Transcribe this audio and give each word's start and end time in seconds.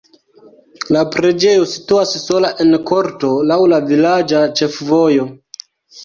La 0.95 1.01
preĝejo 1.15 1.65
situas 1.73 2.13
sola 2.21 2.49
en 2.65 2.77
korto 2.91 3.29
laŭ 3.51 3.59
la 3.73 3.79
vilaĝa 3.91 4.41
ĉefvojo. 4.61 5.27